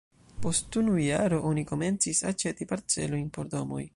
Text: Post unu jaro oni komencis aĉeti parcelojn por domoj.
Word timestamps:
Post 0.45 0.77
unu 0.81 0.95
jaro 1.01 1.39
oni 1.51 1.65
komencis 1.73 2.23
aĉeti 2.31 2.69
parcelojn 2.75 3.31
por 3.39 3.55
domoj. 3.57 3.87